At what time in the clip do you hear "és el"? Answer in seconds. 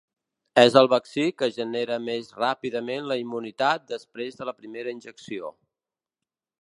0.59-0.87